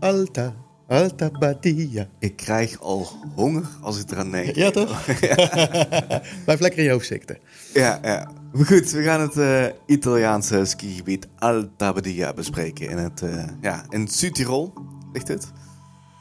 [0.00, 0.54] Alta,
[0.88, 2.08] Alta Badia.
[2.18, 4.54] Ik krijg al honger als ik eraan denk.
[4.54, 5.04] Ja, toch?
[6.44, 7.38] Blijf lekker in je.
[7.72, 8.30] Ja, ja.
[8.52, 12.90] Maar goed, we gaan het eh, Italiaanse skigebied Alta Badia bespreken.
[12.90, 14.72] In het, uh, ja, in Zuid-Tirol
[15.12, 15.52] ligt het.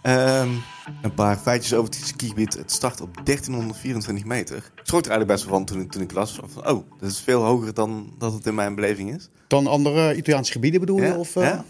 [0.03, 0.61] Um,
[1.01, 2.53] een paar feitjes over het skigebied.
[2.53, 4.55] Het start op 1324 meter.
[4.55, 6.39] Ik schrok er eigenlijk best wel van toen ik, toen ik las.
[6.43, 9.29] Van, oh, dat is veel hoger dan dat het in mijn beleving is.
[9.47, 11.05] Dan andere Italiaanse gebieden bedoel je?
[11.05, 11.43] Ja, of, uh...
[11.43, 11.65] ja.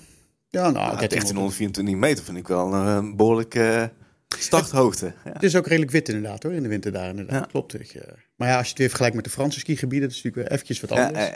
[0.50, 3.92] Ja, nou, Nou, 1324 meter vind ik wel een behoorlijke
[4.38, 5.14] starthoogte.
[5.26, 5.32] Ja.
[5.34, 7.40] Het is ook redelijk wit inderdaad hoor, in de winter daar inderdaad.
[7.40, 7.48] Ja.
[7.52, 7.80] Klopt.
[7.80, 8.02] Ik, uh,
[8.36, 10.54] maar ja, als je het weer vergelijkt met de Franse skigebieden, dat is natuurlijk weer
[10.58, 11.30] eventjes wat anders.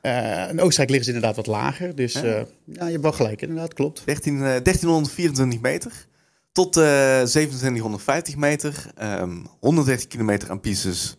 [0.00, 1.94] Eh, in Oostenrijk liggen ze inderdaad wat lager.
[1.94, 2.24] Dus Ja.
[2.24, 4.02] ja, ja je hebt wel gelijk inderdaad, klopt.
[4.04, 6.06] 13, eh, 1324 meter
[6.52, 8.86] tot eh 2750 meter.
[8.94, 11.16] ehm 130 kilometer aan pistes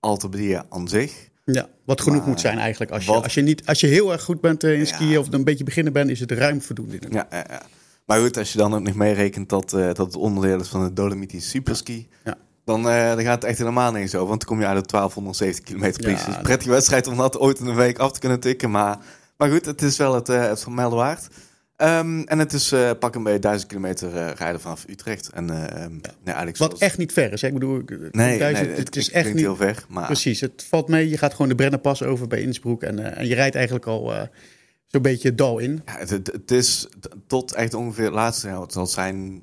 [0.00, 1.30] Alta Badia aan zich.
[1.44, 2.90] Ja, wat genoeg Maar moet zijn eigenlijk.
[2.90, 4.84] Als je, wat- als je, niet, als je heel erg goed bent eh, in Ja.
[4.84, 6.98] skiën of een beetje beginner bent, is het ruim voldoende.
[7.10, 7.62] Ja, ja, ja.
[8.06, 10.84] Maar goed, als je dan ook nog meerekent dat, eh, dat het onderdeel is van
[10.84, 12.08] de Dolomitische Superski...
[12.24, 12.36] Ja.
[12.64, 14.26] Dan, eh, dan gaat het echt helemaal niet zo.
[14.26, 16.34] Want dan kom je uit de 1270 kilometer pistes.
[16.34, 18.70] dat- Prettige wedstrijd om dat ooit in een week af te kunnen tikken.
[18.70, 18.98] Maar,
[19.36, 21.28] maar goed, het is wel het, eh het vermelden waard.
[21.82, 25.28] Ehm, en het is eh pak een beetje 1000 kilometer eh, rijden vanaf Utrecht.
[25.28, 27.40] En nee, eigenlijk Wat echt niet ver is.
[27.40, 27.46] Hè?
[27.48, 29.42] Ik bedoel, Nee, duizend- nee, het, is echt niet...
[29.42, 29.84] heel ver.
[29.88, 31.08] Maar Precies, het valt mee.
[31.08, 34.12] Je gaat gewoon de Brennerpas over bij Innsbruck en, en je rijdt eigenlijk al
[34.86, 35.82] zo'n beetje het dal in.
[35.84, 36.88] Ja, het, het, is
[37.26, 39.42] tot echt ongeveer het laatste, nou, het zal zijn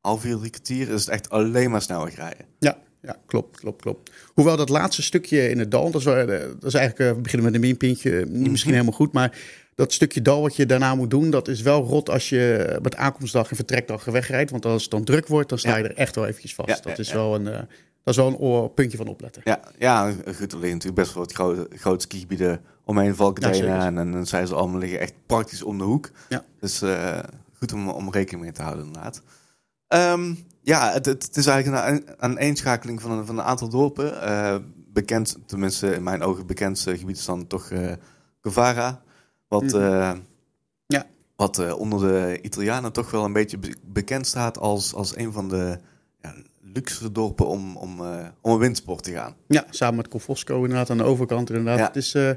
[0.00, 2.46] half uur, drie kwartier, is het echt alleen maar snelweg rijden.
[2.58, 4.10] Ja, ja klopt, klopt, klopt.
[4.34, 7.20] Hoewel dat laatste stukje in het dal, dat is, eh, dat is eigenlijk, eh, we
[7.22, 8.50] beginnen met een minpuntje, niet Mhm.
[8.50, 9.38] misschien helemaal goed, maar
[9.74, 12.96] dat stukje dal wat je daarna moet doen, dat is wel rot als je met
[12.96, 14.50] aankomstdag en vertrekdag wegrijdt.
[14.50, 16.68] Want als het dan druk wordt, dan sta je er echt wel eventjes vast.
[16.68, 17.12] Ja, dat, is.
[17.12, 17.66] Wel een, eh, dat
[18.04, 19.42] is wel een oor- puntje van opletten.
[19.44, 23.68] Ja, ja goed, er liggen natuurlijk best wel wat grote, grote skigebieden omheen zeker.
[23.96, 26.10] en, dan zijn ze allemaal liggen echt praktisch om de hoek.
[26.28, 26.44] Ja.
[26.60, 27.18] Dus eh,
[27.58, 29.22] goed om, om rekening mee te houden inderdaad.
[29.88, 34.22] Ehm, ja, het, is eigenlijk een aan- aaneenschakeling van een, van een aantal dorpen.
[34.22, 34.56] Eh,
[34.92, 37.92] bekend, tenminste in mijn ogen bekendste gebied is dan toch eh
[38.40, 39.02] Cavara.
[39.48, 39.76] Wat, Mhm.
[39.76, 40.12] eh,
[40.86, 41.06] Ja.
[41.36, 45.32] wat eh, onder de Italianen toch wel een beetje be- bekend staat als, als een
[45.32, 45.78] van de
[46.22, 49.34] ja, luxere dorpen om, om, eh, om een windsport te gaan.
[49.48, 51.78] Ja, samen met Cofosco inderdaad aan de overkant inderdaad.
[51.78, 51.86] Ja.
[51.86, 52.30] Het is, eh,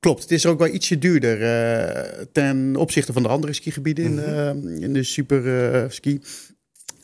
[0.00, 4.18] klopt, het is ook wel ietsje duurder eh, ten opzichte van de andere skigebieden in,
[4.18, 4.48] eh,
[4.82, 6.20] in de super eh, ski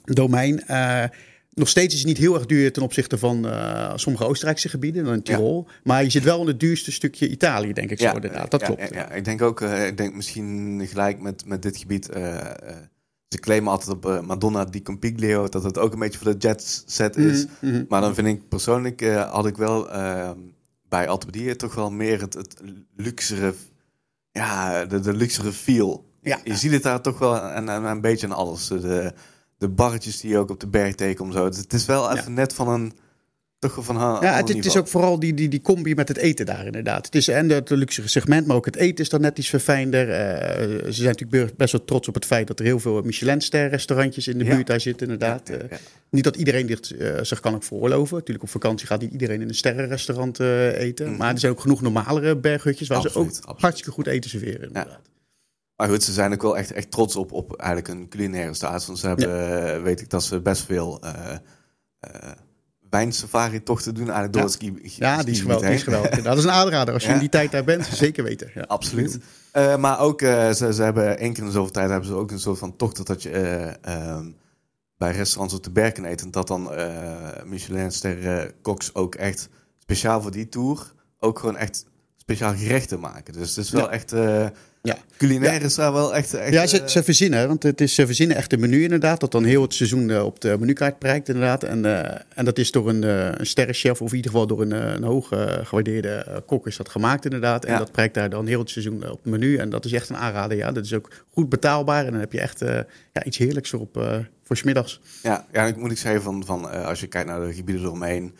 [0.04, 0.66] domein.
[0.66, 1.04] Eh,
[1.50, 5.04] nog steeds is het niet heel erg duur ten opzichte van eh, sommige Oostenrijkse gebieden,
[5.04, 5.68] dan Tirol.
[5.84, 8.50] Maar je zit wel in het duurste stukje Italië, denk ik zo inderdaad.
[8.50, 8.80] Dat ja, klopt.
[8.80, 9.10] Ja, ja.
[9.10, 12.04] ik denk ook, eh, ik denk misschien gelijk met, met dit gebied.
[13.28, 16.82] ze claimen altijd op Madonna di Campiglio dat het ook een beetje voor de jet
[16.86, 17.46] set is.
[17.60, 17.84] Mhm, mhm.
[17.88, 20.30] Maar dan vind ik persoonlijk, had ik wel eh,
[20.88, 22.54] bij Altabadie toch wel meer het, het
[22.96, 23.54] luxere,
[24.32, 26.04] ja, de, de luxere feel.
[26.22, 26.40] Ja.
[26.44, 28.68] Je ziet het daar toch wel een, een, een beetje aan alles.
[28.68, 29.12] De,
[29.58, 31.32] de barretjes die je ook op de berg tegenkomt.
[31.32, 31.44] Zo.
[31.44, 32.92] Het is wel even net van een,
[33.58, 36.46] toch van Ja, het, het is ook vooral die, die, die combi met het eten
[36.46, 37.04] daar inderdaad.
[37.06, 40.10] Het is en het luxere segment, maar ook het eten is dan net iets verfijnder.
[40.10, 43.68] Eh, ze zijn natuurlijk best wel trots op het feit dat er heel veel Michelin-ster
[43.68, 44.54] restaurantjes in de Ja.
[44.54, 45.48] buurt daar zitten inderdaad.
[45.48, 45.78] Ja, ja, Eh,
[46.10, 48.14] niet dat iedereen dit eh, zich kan ook veroorloven.
[48.16, 51.16] Natuurlijk op vakantie gaat niet iedereen in een sterrenrestaurant eh, eten.
[51.16, 53.60] Maar er zijn ook genoeg normalere berghutjes waar ze ook absoluut.
[53.60, 55.00] hartstikke goed eten serveren inderdaad.
[55.76, 58.86] Maar goed, ze zijn ook wel echt, echt trots op, op eigenlijk een culinaire staat.
[58.86, 61.32] Want ze hebben, eh, weet ik, dat ze best veel eh
[62.00, 62.30] eh
[62.90, 64.48] wijnsafari-tochten doen eigenlijk door Ja.
[64.48, 65.66] het ski Ja, die is geweldig.
[65.66, 66.22] Die is geweldig.
[66.22, 66.94] Dat is een aanrader.
[66.94, 67.14] Als je Ja.
[67.14, 68.50] in die tijd daar bent, zeker weten.
[68.54, 68.60] Ja.
[68.62, 69.18] Absoluut.
[69.78, 72.58] Maar ook, ze, ze hebben één keer in zoveel tijd hebben ze ook een soort
[72.58, 74.30] van tocht dat je eh, ehm,
[74.96, 76.30] bij restaurants op de berg kan eten.
[76.30, 76.70] Dat dan
[77.44, 79.48] Michelin-sterren koks ook echt
[79.78, 81.84] speciaal voor die tour ook gewoon echt
[82.16, 83.32] speciaal gerechten maken.
[83.32, 84.12] Dus het is wel echt...
[84.86, 84.96] Ja.
[85.16, 85.66] culinair Ja.
[85.66, 86.34] is daar wel echt...
[86.34, 89.20] echt Ja, ze, eh, ze verzinnen, want het is, ze verzinnen echt een menu inderdaad,
[89.20, 91.62] dat dan heel het seizoen eh, op de menukaart prijkt inderdaad.
[91.62, 94.60] En, eh, en dat is door een, eh, een sterrenchef of in ieder geval door
[94.62, 95.28] een, eh, een hoog
[95.62, 97.64] gewaardeerde kok is dat gemaakt inderdaad.
[97.64, 97.78] En Ja.
[97.78, 99.56] dat prijkt daar dan heel het seizoen op het menu.
[99.56, 100.72] En dat is echt een aanrader, ja.
[100.72, 102.78] Dat is ook goed betaalbaar en dan heb je echt eh,
[103.12, 105.00] ja, iets heerlijks erop eh voor smiddags.
[105.22, 107.84] Ja, ja, ik moet ik zeggen van, van eh, als je kijkt naar de gebieden
[107.84, 108.34] eromheen,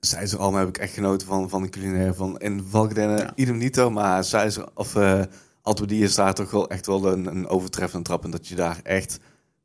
[0.00, 3.32] Seizer Alm heb ik echt genoten van, van de culinaire van in Valkendenne, Ja.
[3.34, 5.20] idem nito, maar Seizer of uh,
[5.64, 8.80] Altwedie is daar toch wel echt wel een, een overtreffende trap en dat je daar
[8.82, 9.18] echt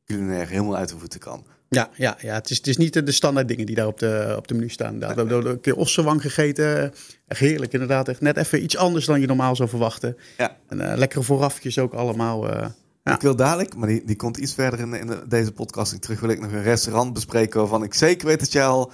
[0.05, 1.45] culinair helemaal uit de voeten kan.
[1.69, 4.33] Ja, ja, ja het, is, het is niet de, standaard dingen die daar op de,
[4.37, 4.99] op de menu staan.
[4.99, 6.93] We hebben een keer ossenwang gegeten.
[7.27, 8.07] Echt heerlijk, inderdaad.
[8.07, 10.17] Echt net even iets anders dan je normaal zou verwachten.
[10.37, 10.57] Ja.
[10.67, 12.49] En uh, lekkere voorafjes ook allemaal.
[12.49, 12.65] Uh,
[13.03, 13.15] ja.
[13.15, 16.19] Ik wil dadelijk, maar die, die komt iets verder in, in de, deze podcast terug,
[16.19, 18.91] wil ik nog een restaurant bespreken waarvan ik zeker weet dat jij al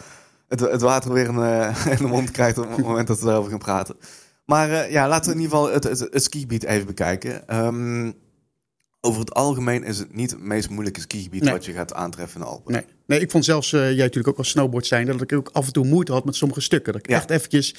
[0.48, 3.26] het, het water weer in, uh, in, de mond krijgt op het moment dat we
[3.26, 3.96] daarover gaan praten.
[4.46, 7.58] Maar uh, ja, laten we in ieder geval het, het, het skigebied even bekijken.
[7.66, 8.14] Um,
[9.02, 11.54] over het algemeen is het niet het meest moeilijke skigebied Nee.
[11.54, 12.72] wat je gaat aantreffen in de Alpen.
[12.74, 12.84] Nee.
[13.08, 15.66] nee, ik vond zelfs, eh, jij natuurlijk ook als snowboard zijn, dat ik ook af
[15.66, 16.94] en toe moeite had met sommige stukken.
[16.94, 17.16] Dat ik Ja.
[17.16, 17.76] echt eventjes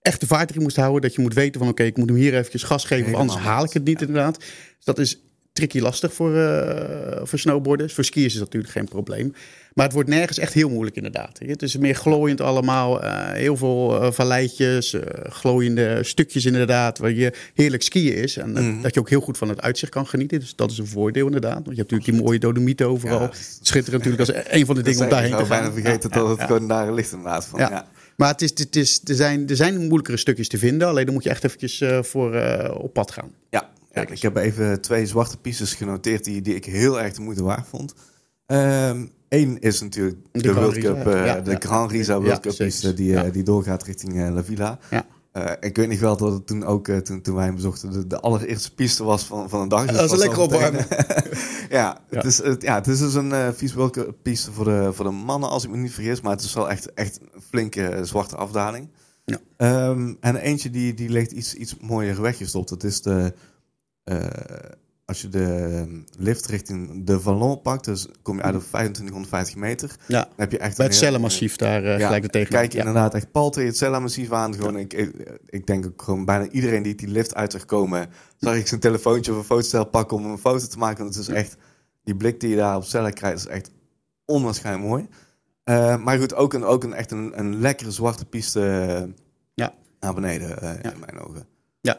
[0.00, 1.02] echt de vaart erin moest houden.
[1.02, 3.64] Dat je moet weten van oké, ik moet hem hier eventjes gas geven, anders haal
[3.64, 4.38] ik het niet inderdaad.
[4.38, 5.20] Dus dat is
[5.52, 7.94] tricky lastig voor, eh, voor snowboarders.
[7.94, 9.34] Voor skiers is dat natuurlijk geen probleem.
[9.74, 11.38] Maar het wordt nergens echt heel moeilijk inderdaad.
[11.46, 13.02] Het is meer glooiend allemaal.
[13.02, 14.96] eh, heel veel eh, valleitjes,
[15.28, 16.98] glooiende stukjes inderdaad.
[16.98, 18.36] Waar je heerlijk skiën is.
[18.36, 18.80] En Mhm.
[18.82, 20.40] dat je ook heel goed van het uitzicht kan genieten.
[20.40, 21.52] Dus dat is een voordeel inderdaad.
[21.54, 23.20] Want je hebt natuurlijk die mooie dolomieten overal.
[23.20, 25.48] Ja, Het schitterend natuurlijk als een van de dingen om ik daarheen te gaan.
[25.48, 26.46] bijna vergeten Ja, dat het ja.
[26.46, 27.46] gewoon daar ligt inderdaad.
[27.46, 27.58] Van.
[27.60, 27.86] Ja.
[28.16, 30.88] Maar het is, het is, er, zijn, er zijn moeilijkere stukjes te vinden.
[30.88, 32.36] Alleen dan moet je echt eventjes voor
[32.74, 33.30] op pad gaan.
[33.50, 37.20] Ja, ja, ik heb even twee zwarte pistes genoteerd die, die ik heel erg de
[37.22, 37.94] moeite waard vond.
[39.28, 41.56] Eén is natuurlijk de, De World Risa, Cup, eh, ja, de ja.
[41.60, 42.66] Grand Risa World Cup zeker.
[42.66, 44.78] piste die, eh, die doorgaat richting eh, La Villa.
[44.90, 45.06] Ja.
[45.32, 47.90] Eh, ik weet nog wel dat het toen ook, eh, toen, toen wij hem bezochten,
[47.92, 49.86] de, de allereerste piste was van, van een dag.
[49.86, 50.86] Dus Dat is het was lekker opwarmen.
[51.78, 52.28] ja, het Ja.
[52.28, 55.04] is, het, ja, het is dus een eh vies World Cup piste voor de, voor
[55.04, 56.20] de mannen, als ik me niet vergis.
[56.20, 58.88] Maar het is wel echt, echt een flinke eh, zwarte afdaling.
[59.24, 59.38] Ja.
[59.56, 62.68] Ehm, en eentje die, die ligt iets, iets mooier weggestopt.
[62.68, 63.32] Dat is de...
[64.04, 64.26] eh,
[65.04, 69.96] als je de lift richting de Vallon pakt, dus kom je uit op 2550 meter.
[70.06, 72.50] Ja, Dan heb je echt bij het cellenmassief daar eh, ja, gelijk er tegen.
[72.50, 72.84] Kijk je ja.
[72.84, 74.54] inderdaad echt pal tegen het Cella-massief aan.
[74.54, 78.08] Gewoon, ik, ik, ik denk ook gewoon bijna iedereen die die lift uit zag komen...
[78.36, 81.02] zag ik zijn telefoontje of een fotostel pakken om een foto te maken.
[81.04, 81.56] Want het is echt...
[82.04, 83.70] Die blik die je daar op Cella krijgt is echt
[84.24, 85.08] onwaarschijnlijk mooi.
[85.64, 89.08] Eh, maar goed, ook, een, ook een, echt een, een lekkere zwarte piste
[89.54, 89.74] Ja.
[90.00, 90.92] naar beneden Ja.
[90.92, 91.46] in mijn ogen.
[91.80, 91.98] Ja,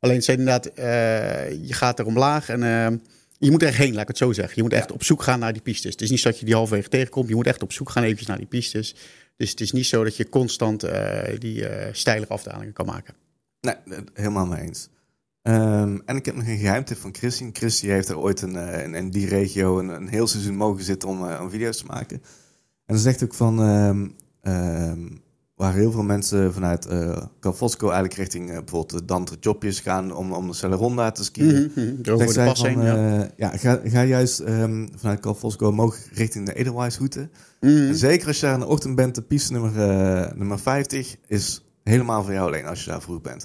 [0.00, 2.98] alleen het is inderdaad, eh, je gaat er omlaag en eh,
[3.38, 4.56] je moet er echt heen, laat ik het zo zeggen.
[4.56, 5.92] Je moet echt op zoek gaan naar die pistes.
[5.92, 7.28] Het is niet zo dat je die halverwege tegenkomt.
[7.28, 8.94] Je moet echt op zoek gaan eventjes naar die pistes.
[9.36, 13.14] Dus het is niet zo dat je constant eh, die steilere afdalingen kan maken.
[13.60, 13.74] Nee,
[14.14, 14.88] helemaal mee eens.
[15.42, 17.50] Ehm, en ik heb nog een geheimtip van Christine.
[17.52, 21.08] Christy heeft er ooit een, in, in die regio een, een heel seizoen mogen zitten
[21.08, 22.22] om, om video's te maken.
[22.86, 24.08] En ze zegt ook van, ehm,
[24.40, 25.06] ehm,
[25.60, 26.86] waar heel veel mensen vanuit
[27.40, 31.72] Calfosco eigenlijk richting eh, bijvoorbeeld de Dantre Jobjes gaan om, om de Celeronda te skiën.
[32.02, 33.20] Door Zegt de pas van, heen, ja.
[33.22, 37.28] eh, ja, ga, ga juist ehm, vanuit Calfosco omhoog richting de Edelweiss-route.
[37.60, 37.92] Mhm.
[37.94, 39.72] Zeker als je daar in de ochtend bent, de piste nummer,
[40.36, 43.44] nummer 50 is helemaal voor jou alleen als je daar vroeg bent.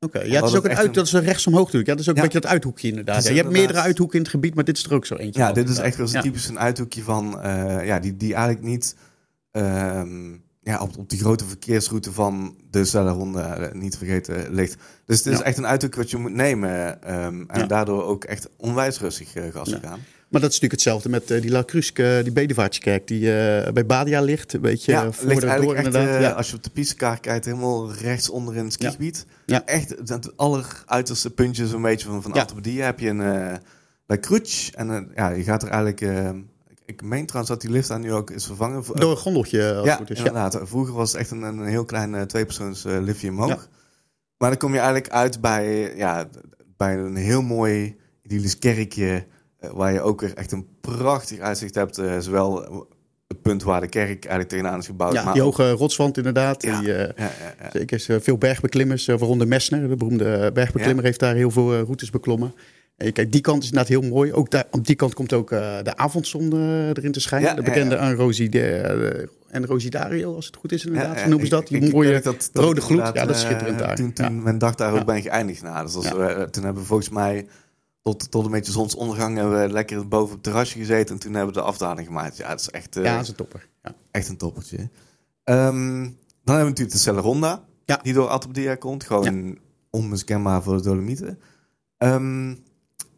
[0.00, 1.86] Oké, ja, wat het is ook het een uit, een- dat is een rechtsomhoog natuurlijk.
[1.88, 2.22] Ja, dat is ook Ja.
[2.22, 3.24] een beetje dat uithoekje inderdaad.
[3.24, 5.40] Ja, je hebt meerdere uithoeken in het gebied, maar dit is er ook zo eentje.
[5.40, 6.20] Ja, van, dit is echt wel Ja.
[6.20, 7.38] typisch een uithoekje van,
[7.84, 8.96] ja, die, die eigenlijk niet
[9.50, 10.30] ehm,
[10.62, 14.76] ja, op, op die grote verkeersroute van de Zelleronde eh, niet vergeten ligt.
[15.06, 15.44] Dus het is Ja.
[15.44, 17.66] echt een uithoek wat je moet nemen ehm, en Ja.
[17.66, 19.78] daardoor ook echt onwijs rustig eh gas Ja.
[19.82, 19.98] gaan.
[20.28, 23.86] Maar dat is natuurlijk hetzelfde met eh, die La Cruzke, die Bedevaartskerk, die eh, bij
[23.86, 24.52] Badia ligt.
[24.52, 26.14] Een beetje Ja, eh, voor ligt de eigenlijk door echt, inderdaad.
[26.22, 26.30] eh, ja.
[26.30, 29.26] als je op de pistekaart kijkt, helemaal rechts onder in het skigebied.
[29.46, 29.64] Ja.
[29.66, 32.84] Echt het, alleruiterste puntje zo'n beetje van, van Ja.
[32.84, 33.54] Heb je een eh
[34.06, 34.70] La Cruz.
[34.74, 36.00] En eh, ja, je gaat er eigenlijk...
[36.86, 38.84] ik, meen trouwens dat die lift daar nu ook is vervangen.
[38.84, 40.22] voor- Door een gondeltje, als ja, het goed is.
[40.22, 40.50] Ja.
[40.50, 43.48] Vroeger was het echt een, een heel klein eh, tweepersoons eh, liftje omhoog.
[43.48, 43.66] Ja.
[44.38, 46.28] Maar dan kom je eigenlijk uit bij, ja,
[46.76, 49.26] bij een heel mooi idyllisch kerkje...
[49.58, 51.94] eh, waar je ook weer echt een prachtig uitzicht hebt.
[52.18, 52.86] zowel
[53.28, 55.12] het punt waar de kerk eigenlijk tegenaan is gebouwd.
[55.12, 56.62] Ja, maar die hoge rotswand inderdaad.
[56.62, 56.78] Ja.
[56.80, 57.70] Die, ja, ja, ja.
[57.72, 62.10] zeker is, veel bergbeklimmers, eh, waaronder Messner, de beroemde bergbeklimmer, heeft daar heel veel routes
[62.10, 62.54] beklommen.
[63.02, 64.32] En je kijkt, die kant is inderdaad heel mooi.
[64.32, 67.48] Ook daar, op die kant komt ook eh, de avondzon eh, erin te schijnen.
[67.48, 68.00] Ja, de ja, bekende ja.
[68.08, 68.48] Anrosi
[69.48, 71.18] en Rosidario, als het goed is inderdaad.
[71.18, 71.66] Ja, noemen ze dat.
[71.68, 72.98] Die ik- mooie dat- dat rode gloed.
[72.98, 73.96] Ja, dat is eh, schitterend daar.
[73.96, 75.62] Toen, toen mijn dag daar ook ben geëindigd.
[75.62, 77.46] Nou, dus als we, eh, toen hebben we volgens mij
[78.02, 81.14] tot, tot een beetje zonsondergang hebben we lekker boven op het terrasje gezeten.
[81.14, 82.36] En toen hebben we de afdaling gemaakt.
[82.36, 83.68] Ja, dat is echt, eh, Ja, dat is een topper.
[83.82, 83.94] Ja.
[84.10, 84.76] echt een toppertje.
[85.44, 86.10] Ehm, dan
[86.44, 87.64] hebben we natuurlijk de Celeronda.
[87.84, 87.98] Ja.
[88.02, 89.04] Die door Altabadia komt.
[89.04, 89.58] Gewoon
[89.90, 91.38] onmiskenbaar voor de Dolomieten.
[91.98, 92.54] Ehm,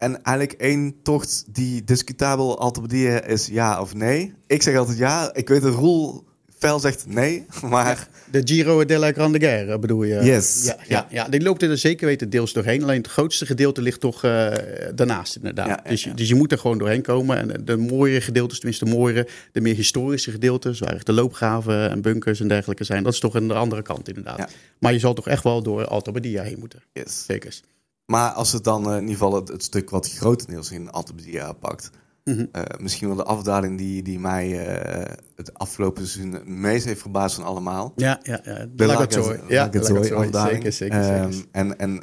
[0.04, 4.34] en eigenlijk één tocht die discutabel Altabadia is ja of nee.
[4.46, 5.34] Ik zeg altijd ja.
[5.34, 6.24] Ik weet dat Roel
[6.58, 7.46] fel zegt nee.
[7.68, 10.22] Maar De Giro della Grande Guerre bedoel je?
[10.22, 10.64] Yes.
[10.64, 11.06] Ja, ja.
[11.10, 11.28] Ja.
[11.28, 12.82] die loopt er zeker weten deels doorheen.
[12.82, 14.52] Alleen het grootste gedeelte ligt toch eh,
[14.94, 15.66] daarnaast inderdaad.
[15.66, 17.36] Ja, dus, dus je moet er gewoon doorheen komen.
[17.38, 21.90] En de mooiere gedeeltes, tenminste de mooiere, de meer historische gedeeltes, waar echt de loopgraven
[21.90, 24.38] en bunkers en dergelijke zijn, dat is toch aan de andere kant inderdaad.
[24.38, 24.48] Ja.
[24.78, 26.82] Maar je zal toch echt wel door Alta Badia heen moeten.
[26.92, 27.24] yes.
[27.26, 27.60] Zeker.
[28.06, 31.52] Maar als het dan eh, in ieder geval het, het stuk wat grotendeels in Altabadia
[31.52, 31.90] pakt.
[32.24, 32.46] Mhm.
[32.52, 37.00] eh, misschien wel de afdaling die, die mij eh, het afgelopen seizoen het meest heeft
[37.00, 37.92] verbaasd van allemaal.
[37.96, 38.66] Ja, ja, ja.
[38.74, 39.40] De Lagazoi.
[39.48, 40.56] Ja, de afdaling.
[40.56, 41.48] Zeker, zeker, Ehm, zeker.
[41.52, 42.02] en en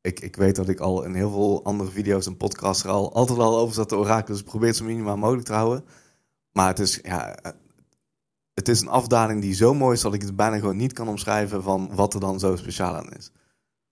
[0.00, 3.14] ik, ik weet dat ik al in heel veel andere video's en podcasts er al
[3.14, 4.26] altijd al over zat te orakelen.
[4.26, 5.84] Dus ik probeer het zo minimaal mogelijk te houden.
[6.52, 7.36] Maar het is, ja,
[8.54, 11.08] het is een afdaling die zo mooi is dat ik het bijna gewoon niet kan
[11.08, 13.30] omschrijven van wat er dan zo speciaal aan is.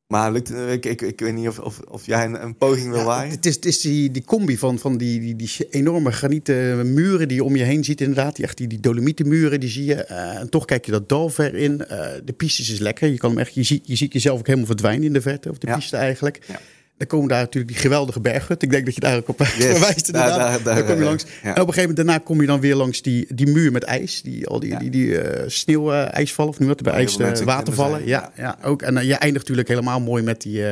[0.07, 2.99] Maar lukt, ik, ik, ik weet niet of, of, of jij een, een poging wil
[2.99, 3.31] Ja, waaien.
[3.35, 7.29] het is, het is die, die combi van, van die, die, die enorme granieten muren
[7.29, 8.37] die je om je heen ziet inderdaad.
[8.37, 9.95] Die, echt die, die dolomietenmuren, die zie je.
[9.95, 11.87] Eh, en toch kijk je dat dal ver in.
[11.87, 13.09] Eh, de pistes is lekker.
[13.09, 15.51] Je, kan hem echt, je, ziet, je ziet jezelf ook helemaal verdwijnen in de verte.
[15.51, 15.77] Of de Ja.
[15.77, 16.41] piste eigenlijk.
[16.47, 16.61] Ja.
[16.97, 18.63] Dan komen daar natuurlijk die geweldige berghut.
[18.63, 19.49] Ik denk dat je daar ook op Yes.
[19.57, 20.65] verwijst Daar- inderdaad.
[20.65, 21.25] daar- kom je langs.
[21.25, 21.31] ja.
[21.43, 23.83] En op een gegeven moment daarna kom je dan weer langs die, die muur met
[23.83, 24.23] ijs.
[24.23, 24.79] Die, al die, Ja.
[24.79, 28.07] die, die eh, sneeuw, eh, of nu wat, bij Waar heel ijs veel eh, watervallen.
[28.07, 28.83] Ja, ja, ook.
[28.83, 30.63] En je eindigt natuurlijk helemaal mooi met die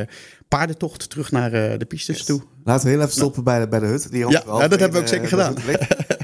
[0.47, 2.41] paardentocht terug naar de pistes toe.
[2.63, 4.11] Laten we heel even stoppen bij, de, bij de hut.
[4.11, 5.55] Die Ja, ja, dat hebben we ook zeker gedaan.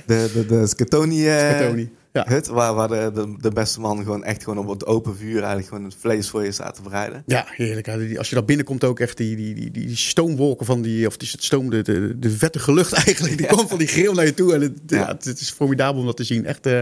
[0.06, 2.26] De, de, de Scatoni eh, Scatoni, ja.
[2.28, 5.38] hut, waar, waar de, de, de beste man gewoon echt gewoon op het open vuur
[5.38, 7.24] eigenlijk gewoon het vlees voor je staat te bereiden.
[7.26, 8.18] Ja, heerlijk.
[8.18, 11.30] Als je daar binnenkomt ook echt die, die, die, die stoomwolken van die, of die
[11.32, 14.34] het stoom, de, de, de vettige lucht eigenlijk, die komt van die grill naar je
[14.34, 14.54] toe.
[14.54, 14.98] En het, ja.
[14.98, 15.08] Ja.
[15.08, 16.46] het, het is formidabel om dat te zien.
[16.46, 16.82] Echt, eh,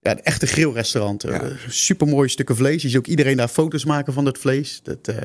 [0.00, 1.22] ja, een echte grillrestaurant.
[1.22, 1.50] Ja.
[1.68, 2.82] super mooie stukken vlees.
[2.82, 4.80] Je ziet ook iedereen daar foto's maken van dat vlees.
[4.82, 5.16] Dat, eh,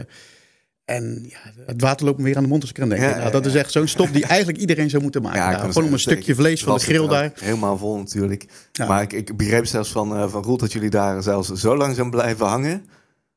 [0.85, 3.01] en ja, het water loopt me weer aan de mond als ik eraan denk.
[3.01, 5.59] Ja, nou, ja, dat is echt zo'n stop die eigenlijk iedereen zou moeten maken.
[5.59, 7.31] Kan Gewoon om een stukje vlees van de grill daar.
[7.35, 8.45] Helemaal vol natuurlijk.
[8.87, 11.95] Maar ik, ik begreep zelfs van, eh, van Roel dat jullie daar zelfs zo lang
[11.95, 12.85] zijn blijven hangen.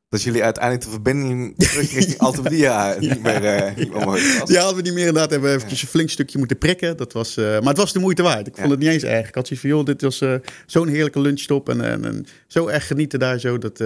[0.08, 4.20] Dat jullie uiteindelijk de verbinding terug richting Altabadia niet meer, eh, niet meer was.
[4.44, 5.30] Ja, hadden we niet meer inderdaad.
[5.30, 6.96] Hebben we eventjes een flink stukje moeten prikken.
[6.96, 8.46] Dat was, eh, maar het was de moeite waard.
[8.46, 9.28] Ik vond het niet eens erg.
[9.28, 10.22] Ik had zoiets van, joh, dit was
[10.66, 11.68] zo'n heerlijke lunchstop.
[11.68, 13.58] En, en, en zo erg genieten daar zo.
[13.58, 13.80] Dat,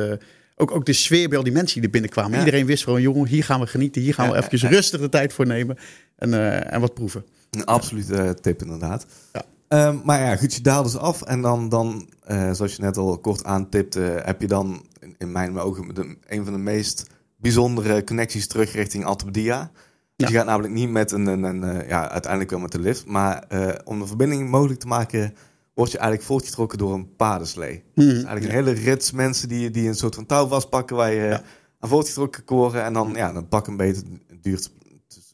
[0.61, 2.39] ook, ook de sfeer bij al die mensen die er binnenkwamen.
[2.39, 4.03] Iedereen wist gewoon, jongen, hier gaan we genieten.
[4.03, 5.77] Hier gaan we eventjes rustig de tijd voor nemen.
[6.17, 7.25] En, eh, en wat proeven.
[7.51, 9.07] Een absolute eh, tip inderdaad.
[9.33, 9.43] Ja.
[9.69, 11.23] Ehm, maar ja, goed, je daalt dus af.
[11.23, 15.33] En dan, dan eh, zoals je net al kort aantipte, heb je dan in, in
[15.33, 19.71] mijn ogen de, een van de meest bijzondere connecties terug richting Altabadia.
[19.73, 19.79] Dus
[20.17, 20.29] Ja.
[20.29, 23.07] Je gaat namelijk niet met een, een, een, ja, uiteindelijk wel met de lift.
[23.07, 23.45] Maar
[23.85, 25.35] om de verbinding mogelijk te maken,
[25.75, 27.83] word je eigenlijk voortgetrokken door een paardenslee.
[27.95, 28.05] Hmm.
[28.05, 31.21] Dus eigenlijk een hele rits mensen die, die een soort van touw vastpakken waar je
[31.23, 31.43] Ja.
[31.79, 32.85] aan voortgetrokken kan worden.
[32.85, 34.71] En dan, ja, dan pak een beetje, het duurt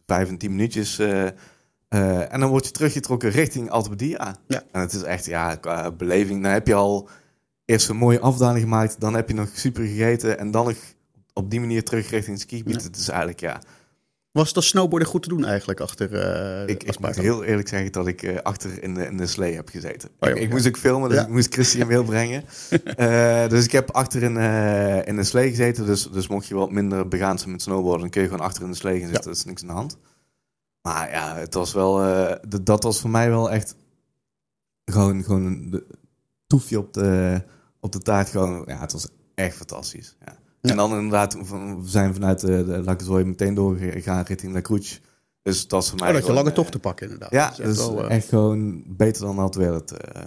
[0.07, 0.99] vijf en tien minuutjes.
[0.99, 1.27] eh,
[1.89, 4.37] eh, en dan word je teruggetrokken richting Altabadia.
[4.49, 4.63] Ja.
[4.73, 6.43] En het is echt, ja, qua beleving.
[6.43, 7.09] Dan heb je al
[7.65, 9.01] eerst een mooie afdaling gemaakt.
[9.01, 10.39] Dan heb je nog super gegeten.
[10.39, 10.77] En dan nog
[11.33, 12.81] op die manier terug richting het skigebied.
[12.81, 12.87] Ja.
[12.87, 13.61] Het is eigenlijk, ja...
[14.37, 17.93] Was dat snowboarden goed te doen eigenlijk achter eh Ik, ik moet heel eerlijk zeggen
[17.93, 20.09] dat ik eh, achter in de, in de slee heb gezeten.
[20.09, 20.55] Oh, ik, joh, ik ja.
[20.55, 21.25] moest ook filmen, dus Ja.
[21.25, 22.45] ik moest Christian wil brengen.
[22.97, 24.37] Eh, dus ik heb achter in,
[25.07, 25.87] in de slee gezeten.
[25.87, 28.63] Dus, dus mocht je wat minder begaan zijn met snowboarden, dan kun je gewoon achter
[28.63, 29.25] in de slee gaan zitten.
[29.25, 29.97] Dat is niks aan de hand.
[30.83, 31.97] Maar ja, het was wel,
[32.65, 33.75] dat was voor mij wel echt
[34.85, 35.85] gewoon, gewoon een
[36.47, 37.43] toefje op de,
[37.81, 38.29] op de taart.
[38.29, 40.17] Gewoon, ja, het was echt fantastisch.
[40.25, 40.37] Ja.
[40.67, 40.71] Ja.
[40.73, 45.01] En dan inderdaad, we zijn vanuit de, de meteen doorgegaan richting La Cruz.
[45.43, 47.31] Dus dat was voor mij Oh, dat je lange eh, tochten pakken inderdaad.
[47.31, 49.91] ja, Dat is echt dus wel, eh, echt gewoon beter dan Altwereld.
[49.93, 50.23] eh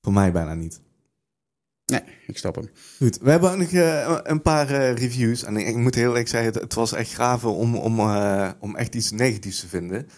[0.00, 0.80] voor mij bijna niet.
[1.86, 2.70] Nee, ik snap hem.
[2.98, 3.70] Goed, we hebben ook nog
[4.22, 5.42] een paar reviews.
[5.44, 8.00] En ik, ik moet heel eerlijk zeggen, het, het was echt gaaf om, om,
[8.60, 10.08] om echt iets negatiefs te vinden.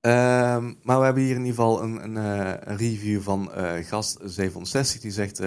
[0.00, 2.16] Ehm, maar we hebben hier in ieder geval een, een,
[2.70, 5.00] een review van eh, gast 760.
[5.00, 5.38] Die zegt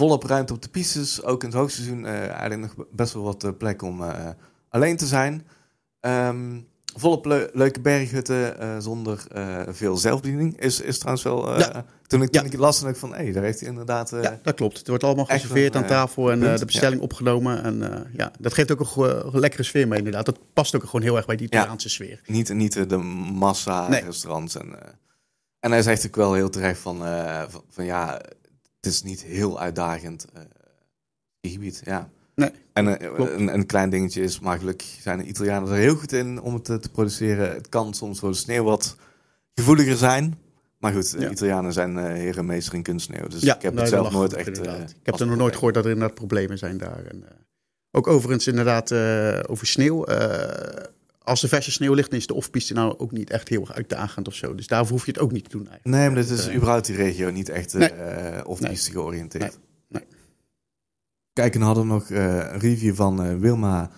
[0.00, 1.22] volop ruimte op de pistes.
[1.22, 4.28] Ook in het hoogseizoen eh eigenlijk nog best wel wat eh, plek om eh,
[4.68, 5.46] alleen te zijn.
[6.00, 6.60] Ehm,
[6.96, 9.26] volop leu- leuke berghutten zonder
[9.68, 10.60] veel zelfbediening.
[10.60, 11.58] Is, is trouwens wel...
[11.58, 11.84] Ja.
[12.06, 12.46] Toen ik, toen Ja.
[12.46, 13.14] ik het las, dacht ik van...
[13.14, 14.10] Hé, daar heeft hij inderdaad...
[14.10, 14.78] Ja, dat klopt.
[14.78, 17.62] Het wordt allemaal geserveerd aan tafel en de bestelling opgenomen.
[17.62, 20.26] En ja, dat geeft ook een, lekkere sfeer mee inderdaad.
[20.26, 22.20] Dat past ook gewoon heel erg bij die Italiaanse sfeer.
[22.26, 24.04] Niet, niet de massa Nee.
[24.04, 24.56] restaurants.
[24.56, 24.74] En,
[25.60, 26.96] en hij zegt ook wel heel terecht van,
[27.48, 28.20] van, van ja,
[28.80, 30.42] het is niet heel uitdagend eh
[31.40, 31.82] gebied.
[31.84, 32.10] Ja.
[32.34, 35.94] Nee, En eh, een, een klein dingetje is, maar gelukkig zijn de Italianen er heel
[35.94, 37.52] goed in om het eh, te produceren.
[37.54, 38.96] Het kan soms voor de sneeuw wat
[39.54, 40.38] gevoeliger zijn.
[40.78, 41.30] Maar goed, de Ja.
[41.30, 43.28] Italianen zijn eh heren en meester in kunstsneeuw.
[43.28, 44.48] Dus ja, ik heb het zelf nooit echt...
[44.48, 44.66] ik
[45.02, 47.04] heb er nog nooit gehoord dat er inderdaad problemen zijn daar.
[47.04, 47.24] En,
[47.90, 48.92] ook overigens inderdaad
[49.48, 50.04] over sneeuw.
[51.30, 53.72] Als er verse sneeuw ligt, dan is de off-piste nou ook niet echt heel erg
[53.72, 54.54] uitdagend of zo.
[54.54, 55.96] Dus daarvoor hoef je het ook niet te doen eigenlijk.
[55.96, 57.90] Nee, maar dit is Eh, überhaupt die regio niet echt Nee.
[58.58, 59.58] piste georiënteerd.
[59.88, 60.02] Nee.
[61.32, 63.90] Kijk, en hadden we nog eh, een review van Wilma.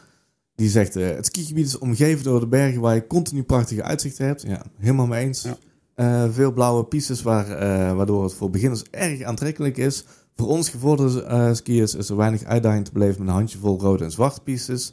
[0.54, 4.42] Die zegt, het skigebied is omgeven door de bergen waar je continu prachtige uitzichten hebt.
[4.42, 5.46] Ja, helemaal mee eens.
[5.94, 6.30] Ja.
[6.32, 7.46] Veel blauwe pistes waar,
[7.96, 10.04] waardoor het voor beginners erg aantrekkelijk is.
[10.34, 14.10] Voor ons gevorderde skiers is er weinig uitdaging te beleven met een handjevol rode en
[14.10, 14.92] zwarte pistes.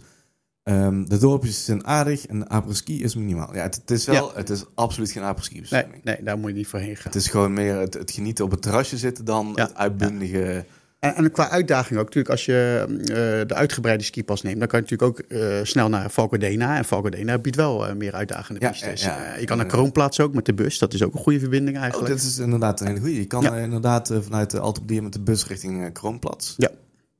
[0.69, 3.53] Ehm, de dorpjes zijn aardig en apres-ski is minimaal.
[3.55, 4.37] Ja, het, het is wel, Ja.
[4.37, 6.03] het is absoluut geen apres-ski Nee, bestemming.
[6.03, 7.05] nee, daar moet je niet voor heen gaan.
[7.11, 9.63] Het is gewoon meer het, het genieten op het terrasje zitten dan Ja.
[9.63, 10.65] het uitbundige...
[10.99, 12.05] En, en qua uitdaging ook.
[12.05, 15.89] Natuurlijk, als je eh, de uitgebreide skipas neemt, dan kan je natuurlijk ook eh, snel
[15.89, 16.77] naar Valcodena.
[16.77, 19.01] En Valcodena biedt wel eh, meer uitdagende Ja, pistes.
[19.03, 19.35] ja, ja.
[19.37, 20.77] Je kan naar Kroonplaats ook met de bus.
[20.79, 22.13] Dat is ook een goede verbinding Oh, eigenlijk.
[22.13, 23.15] dit is inderdaad een hele goede.
[23.15, 26.53] Je kan inderdaad vanuit de Altendier met de bus richting Kroonplatz.
[26.57, 26.69] Ja.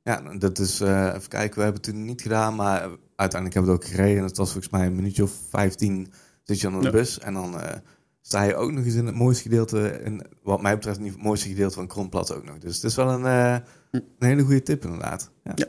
[0.04, 2.88] Ja, dat is, even kijken, we hebben het toen niet gedaan, maar
[3.20, 4.18] uiteindelijk hebben we het ook gereden.
[4.18, 6.12] En het was volgens mij een minuutje of 15
[6.42, 6.90] zit je aan de Ja.
[6.90, 7.18] bus.
[7.18, 7.76] En dan eh,
[8.20, 9.88] sta je ook nog eens in het mooiste gedeelte.
[9.88, 12.58] En wat mij betreft niet het mooiste gedeelte van Kronplat ook nog.
[12.58, 13.56] Dus het is wel een, eh,
[13.90, 15.30] een hele goede tip inderdaad.
[15.44, 15.52] Ja.
[15.54, 15.66] Ja.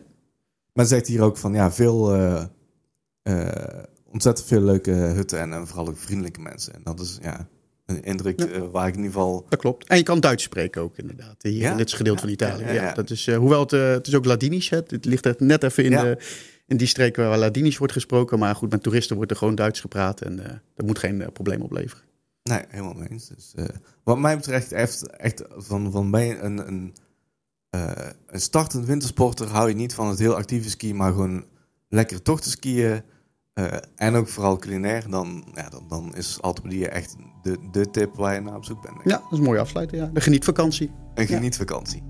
[0.74, 2.14] Maar zegt hier ook van ja, veel,
[3.24, 3.44] eh,
[4.12, 6.74] ontzettend veel leuke hutten en, vooral ook vriendelijke mensen.
[6.74, 7.48] En dat is ja,
[7.86, 8.70] een indruk Ja.
[8.70, 9.46] waar ik in ieder geval...
[9.50, 9.88] Dat klopt.
[9.88, 11.36] En je kan Duits spreken ook inderdaad.
[11.42, 11.72] Hier Ja?
[11.72, 12.74] in dit gedeelte Ja, van Italië.
[12.74, 14.70] ja, dat is, hoewel het, het is ook Ladinisch.
[14.70, 14.78] Hè.
[14.88, 16.18] Het ligt echt net even in, de,
[16.72, 18.40] in die streek waar Ladinisch wordt gesproken.
[18.40, 20.22] Maar goed, met toeristen wordt er gewoon Duits gepraat.
[20.22, 22.04] En eh, dat moet geen eh, probleem opleveren.
[22.44, 23.28] Nee, helemaal mee eens.
[23.28, 23.66] Dus, eh,
[24.04, 26.96] wat mij betreft echt, echt van, van mij een, een,
[27.70, 27.92] eh,
[28.28, 31.46] een startend wintersporter hou je niet van het heel actieve skiën, maar gewoon
[31.90, 33.02] lekker tochten skiën.
[33.54, 38.16] eh, en ook vooral culinair, dan, ja, dan, dan is Altabedie echt de, de tip
[38.16, 38.96] waar je naar op zoek bent.
[39.04, 39.98] Ja, dat is een mooie afsluiter.
[39.98, 40.06] Ja.
[40.14, 40.92] De genietvakantie.
[41.16, 42.04] Een genietvakantie.